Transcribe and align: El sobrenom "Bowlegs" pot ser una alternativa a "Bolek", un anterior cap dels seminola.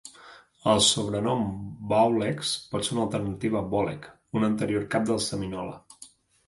El 0.71 0.79
sobrenom 0.85 1.43
"Bowlegs" 1.93 2.55
pot 2.73 2.89
ser 2.89 2.97
una 2.97 3.05
alternativa 3.07 3.61
a 3.63 3.69
"Bolek", 3.77 4.09
un 4.41 4.53
anterior 4.53 4.93
cap 4.97 5.09
dels 5.13 5.31
seminola. 5.35 5.81